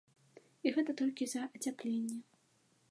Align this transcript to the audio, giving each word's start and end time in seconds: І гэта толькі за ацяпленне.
І 0.67 0.71
гэта 0.77 0.95
толькі 1.03 1.29
за 1.35 1.41
ацяпленне. 1.59 2.19